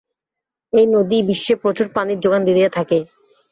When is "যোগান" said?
2.19-2.41